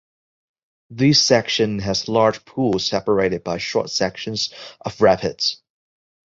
This 0.89 1.21
section 1.21 1.77
has 1.77 2.07
large 2.07 2.43
pools 2.43 2.87
separated 2.87 3.43
by 3.43 3.59
short 3.59 3.91
sections 3.91 4.51
of 4.83 4.99
rapids. 4.99 5.61